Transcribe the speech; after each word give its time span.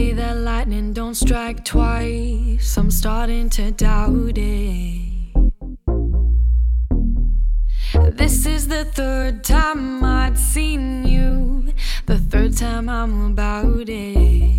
That 0.00 0.36
lightning 0.38 0.92
don't 0.92 1.14
strike 1.14 1.64
twice. 1.64 2.76
I'm 2.76 2.90
starting 2.90 3.48
to 3.50 3.70
doubt 3.70 4.36
it. 4.36 5.42
This 8.16 8.46
is 8.46 8.66
the 8.68 8.84
third 8.86 9.44
time 9.44 10.02
I've 10.02 10.38
seen 10.38 11.04
you, 11.04 11.72
the 12.06 12.18
third 12.18 12.56
time 12.56 12.88
I'm 12.88 13.32
about 13.32 13.88
it. 13.88 14.52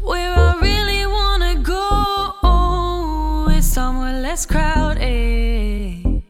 Where 0.00 0.32
I 0.32 0.58
really 0.60 1.06
wanna 1.06 1.56
go 1.62 3.48
is 3.50 3.70
somewhere 3.70 4.20
less 4.20 4.46
crowded. 4.46 6.22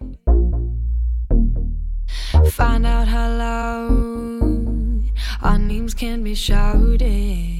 Find 2.50 2.86
out 2.86 3.08
how 3.08 3.28
loud 3.28 5.04
our 5.42 5.58
names 5.58 5.94
can 5.94 6.22
be 6.24 6.34
shouted 6.34 7.53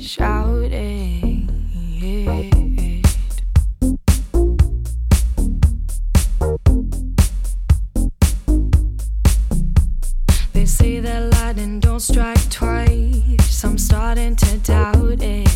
shouting. 0.00 1.48
They 10.52 10.66
say 10.66 11.00
that 11.00 11.32
lightning 11.32 11.80
don't 11.80 12.00
strike 12.00 12.48
twice. 12.50 13.64
I'm 13.64 13.78
starting 13.78 14.36
to 14.36 14.58
doubt 14.58 15.22
it. 15.22 15.47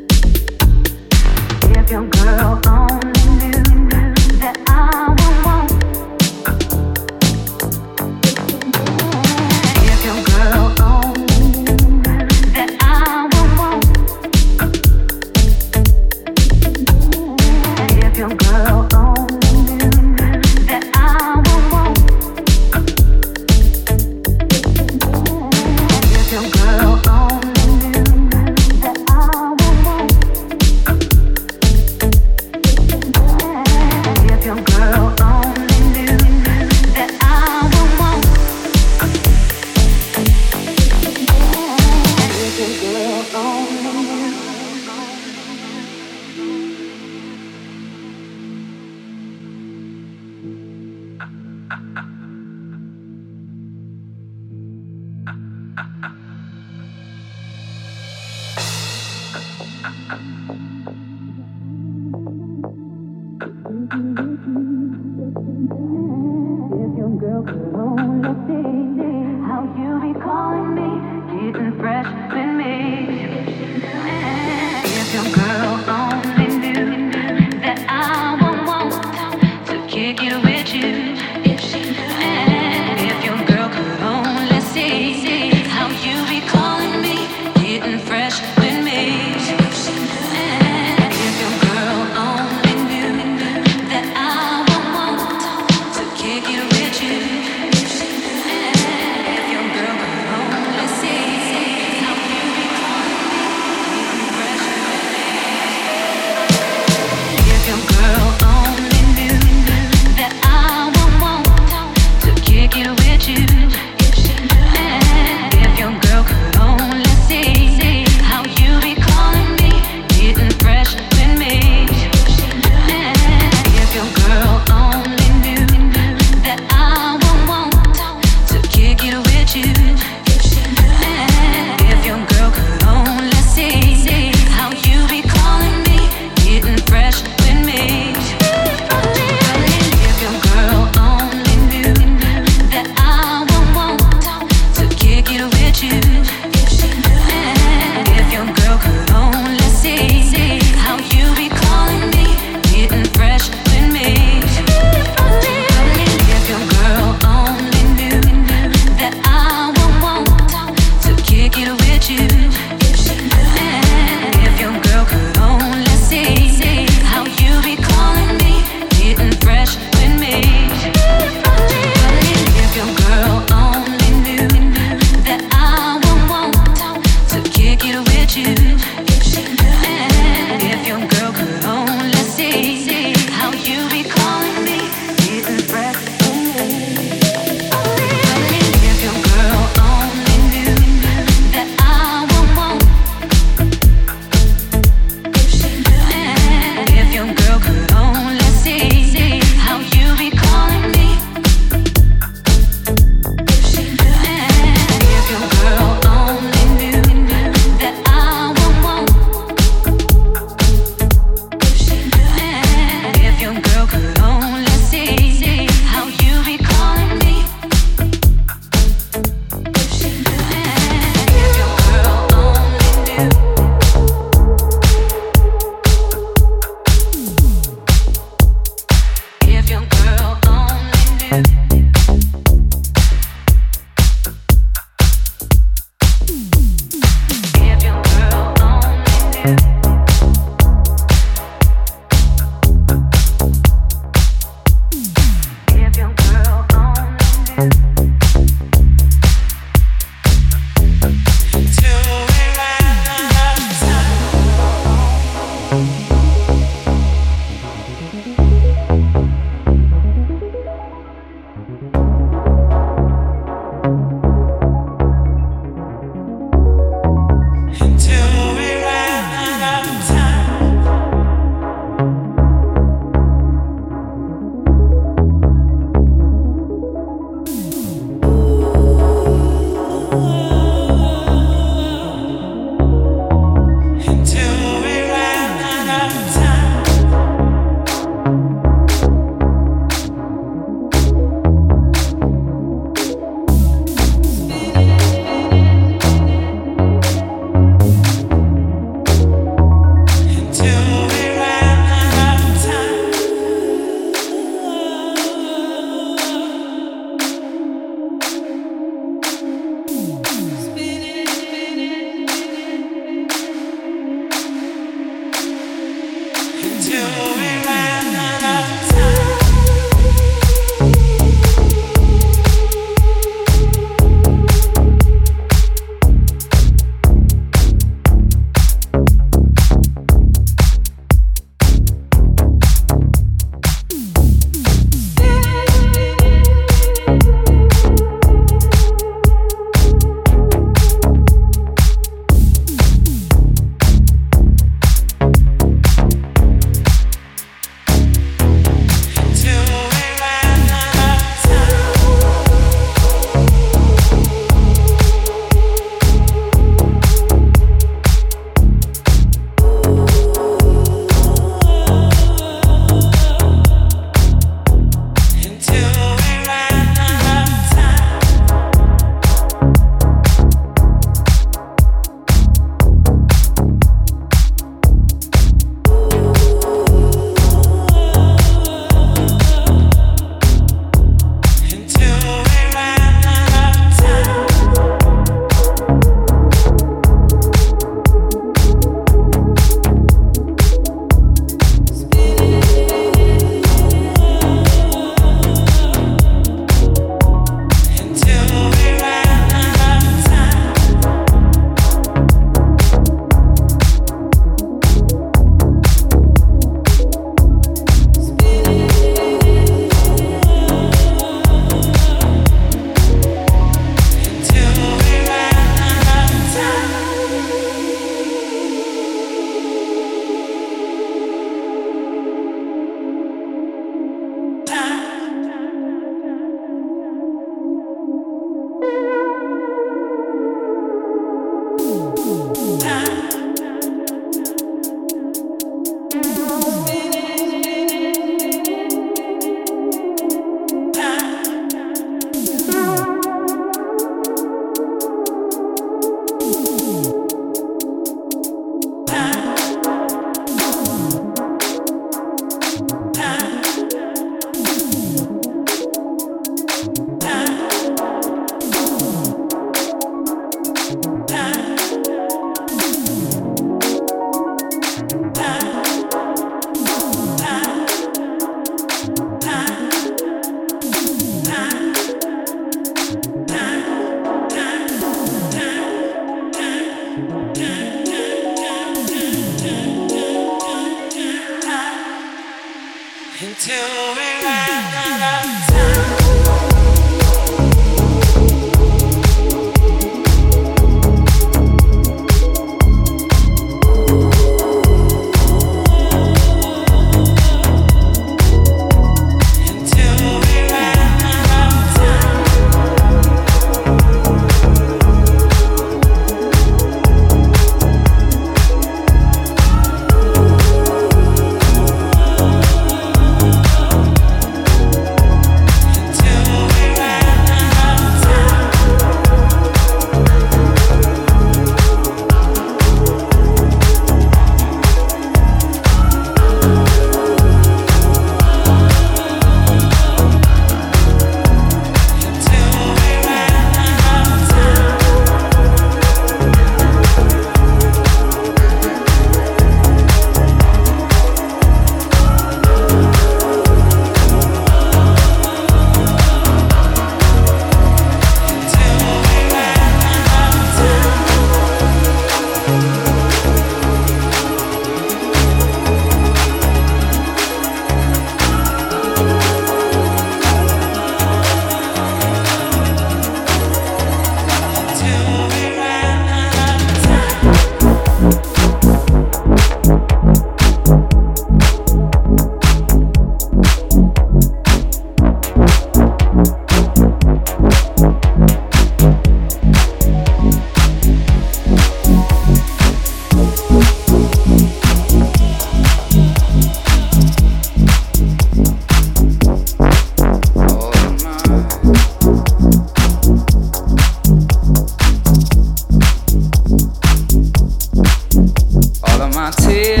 my 599.59 599.65
tears. 599.65 600.00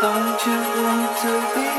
Don't 0.00 0.46
you 0.46 0.56
want 0.82 1.18
to 1.18 1.54
be? 1.54 1.69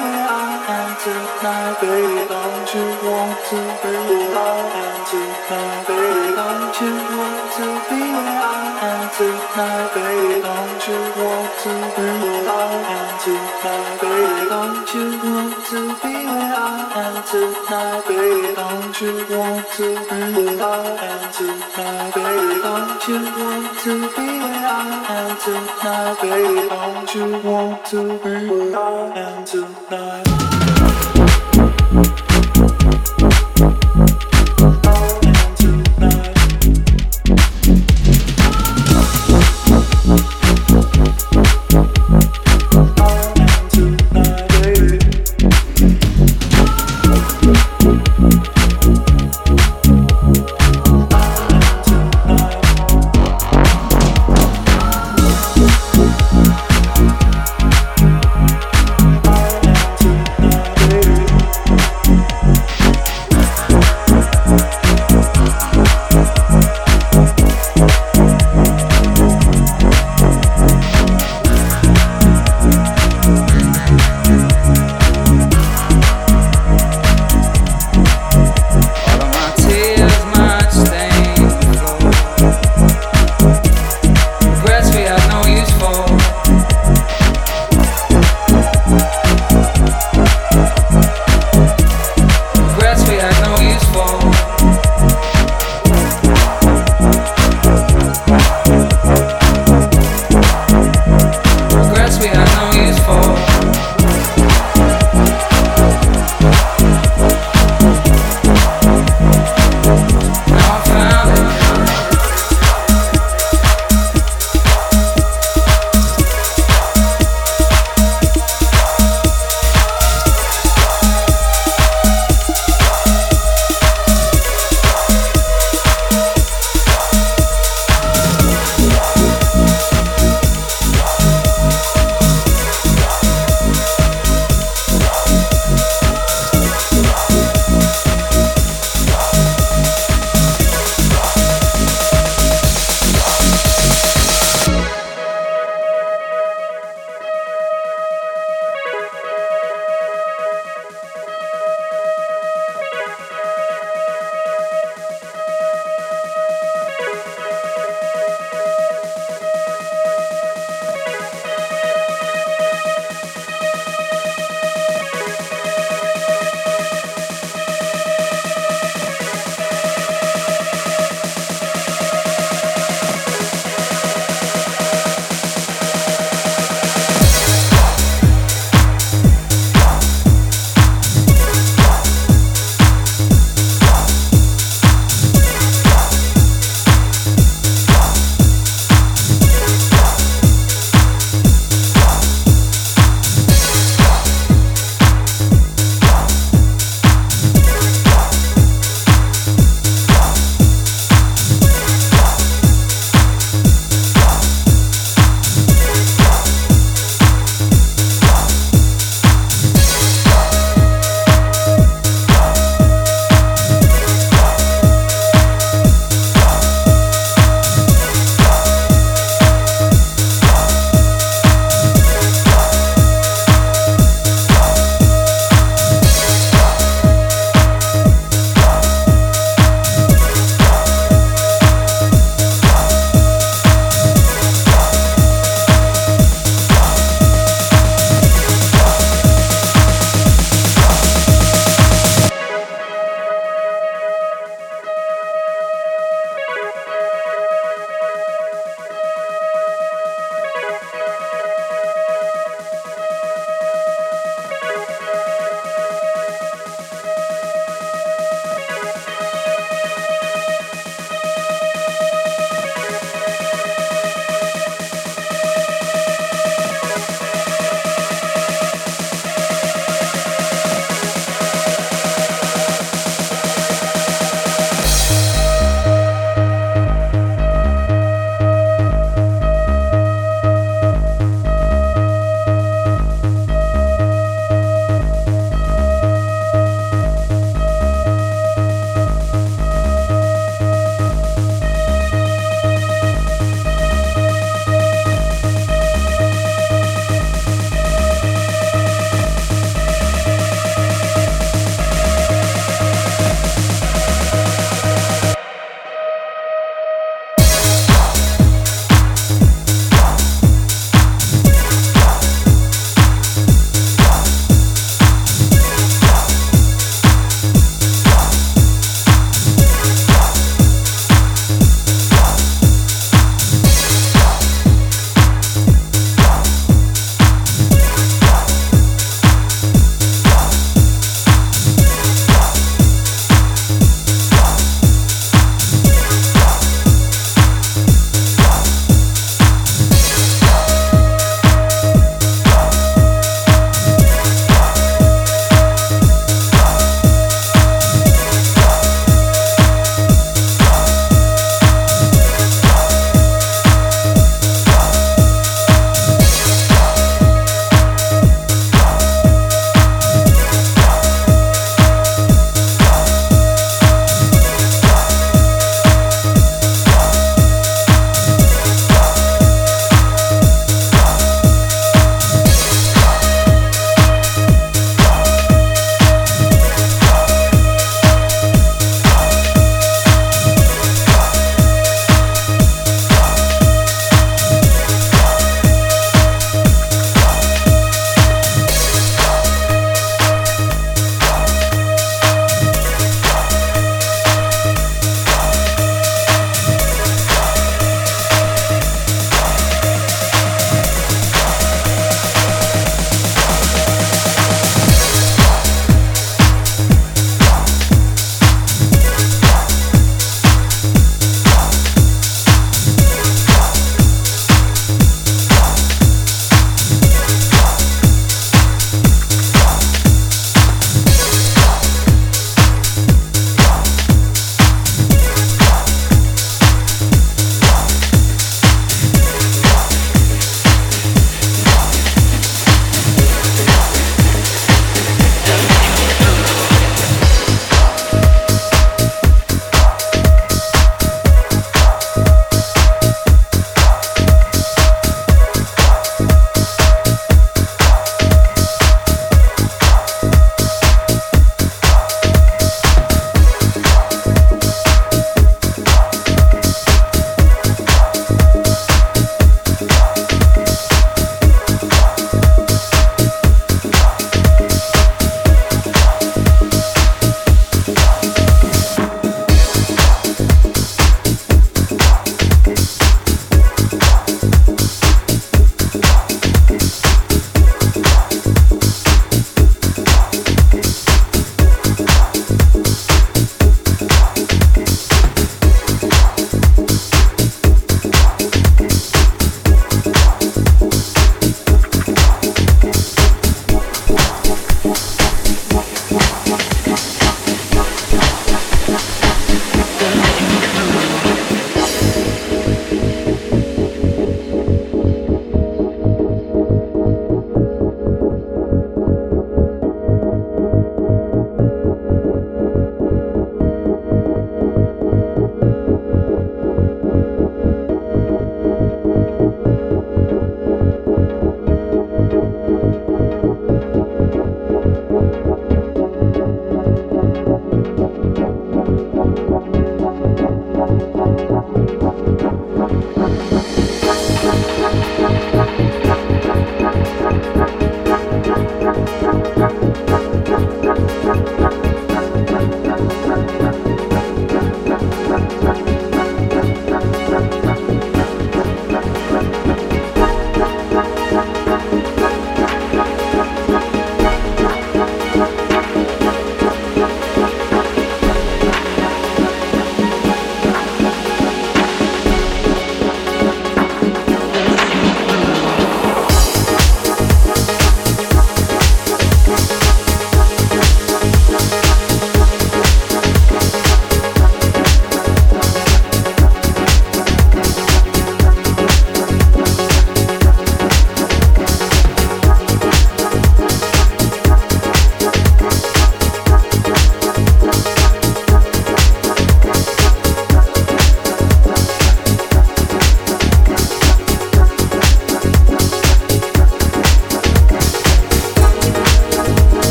Tonight, 1.41 1.81
baby? 1.81 2.27
Don't 2.29 2.73
you 2.73 2.85
want 3.01 3.37
to 3.49 3.57
be 3.81 3.93
mine 4.29 5.01
tonight, 5.09 5.87
baby? 5.87 6.35
Don't 6.37 6.77
you 6.81 6.91
want 7.17 7.53
to 7.57 7.65
be 7.89 8.01
where 8.13 8.41
I 8.41 8.77
am 8.89 9.09
tonight, 9.17 9.89
baby? 9.95 10.41
Don't 10.41 10.85
you 10.87 10.97
want 11.17 11.49
to 11.61 11.71
be 11.97 12.05
where 12.11 12.45
I 12.51 12.77
am 12.93 13.17
tonight, 13.21 14.01
baby? 14.01 14.49
Don't 14.49 14.93
you 14.93 15.05
want 15.31 15.65
to 15.65 15.79
be 16.01 16.13
where 16.29 16.53
I 16.53 16.85
am 17.01 17.15
tonight, 17.81 18.05
baby? 18.05 18.53
Don't 18.55 18.99
you 19.01 19.13
want 19.41 19.65
to 27.85 27.97
be 27.97 28.29
where 28.49 28.77
I 28.77 29.11
am 29.17 29.45
tonight? 29.45 30.40